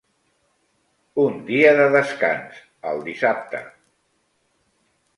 [1.25, 2.65] Un dia de descans
[2.95, 3.65] el dissabte.